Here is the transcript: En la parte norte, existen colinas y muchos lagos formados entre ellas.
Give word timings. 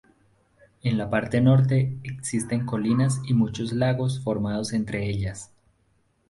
En 0.81 0.97
la 0.97 1.11
parte 1.11 1.41
norte, 1.41 1.95
existen 2.03 2.65
colinas 2.65 3.21
y 3.27 3.35
muchos 3.35 3.71
lagos 3.71 4.19
formados 4.19 4.73
entre 4.73 5.07
ellas. 5.07 5.51